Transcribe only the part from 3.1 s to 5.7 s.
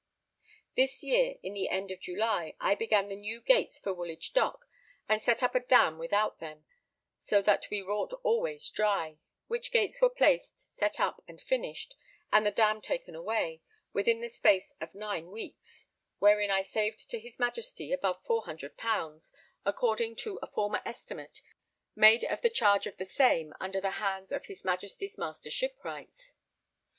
new gates for Woolwich Dock, and set up a